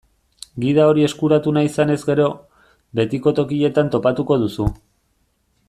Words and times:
Gida 0.61 0.85
hori 0.91 1.03
eskuratu 1.07 1.53
nahi 1.57 1.69
izanez 1.69 1.99
gero, 2.07 2.25
betiko 3.01 3.35
tokietan 3.41 3.93
topatuko 3.97 4.39
duzu. 4.47 4.71